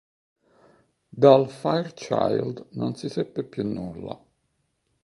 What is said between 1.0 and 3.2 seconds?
Dal Fairchild non si